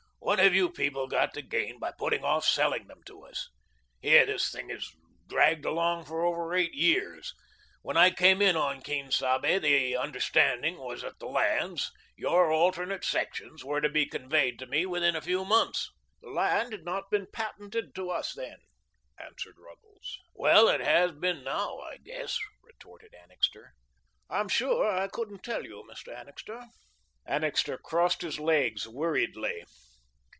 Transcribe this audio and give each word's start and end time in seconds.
"What 0.23 0.37
have 0.39 0.55
you 0.55 0.71
people 0.71 1.07
got 1.07 1.33
to 1.33 1.41
gain 1.41 1.77
by 1.77 1.91
putting 1.97 2.23
off 2.23 2.45
selling 2.45 2.87
them 2.87 3.01
to 3.07 3.25
us. 3.25 3.49
Here 4.01 4.25
this 4.25 4.49
thing 4.49 4.69
has 4.69 4.87
dragged 5.27 5.65
along 5.65 6.05
for 6.05 6.23
over 6.23 6.53
eight 6.55 6.73
years. 6.73 7.33
When 7.81 7.97
I 7.97 8.11
came 8.11 8.41
in 8.41 8.55
on 8.55 8.81
Quien 8.81 9.11
Sabe, 9.11 9.59
the 9.61 9.97
understanding 9.97 10.77
was 10.77 11.01
that 11.01 11.19
the 11.19 11.25
lands 11.25 11.91
your 12.15 12.49
alternate 12.49 13.03
sections 13.03 13.65
were 13.65 13.81
to 13.81 13.89
be 13.89 14.05
conveyed 14.05 14.57
to 14.59 14.67
me 14.67 14.85
within 14.85 15.17
a 15.17 15.21
few 15.21 15.43
months." 15.43 15.91
"The 16.21 16.29
land 16.29 16.71
had 16.71 16.85
not 16.85 17.11
been 17.11 17.27
patented 17.33 17.93
to 17.95 18.09
us 18.09 18.31
then," 18.33 18.59
answered 19.17 19.57
Ruggles. 19.57 20.17
"Well, 20.33 20.69
it 20.69 20.79
has 20.81 21.11
been 21.11 21.43
now, 21.43 21.79
I 21.79 21.97
guess," 21.97 22.37
retorted 22.63 23.13
Annixter. 23.13 23.73
"I'm 24.29 24.47
sure 24.47 24.87
I 24.89 25.09
couldn't 25.09 25.43
tell 25.43 25.65
you, 25.65 25.85
Mr. 25.91 26.17
Annixter." 26.17 26.67
Annixter 27.25 27.77
crossed 27.77 28.21
his 28.21 28.39
legs 28.39 28.87
weariedly. 28.87 29.65